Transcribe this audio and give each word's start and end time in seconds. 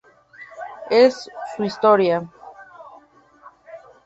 Es 0.89 1.29
su 1.55 1.63
historia. 1.63 2.27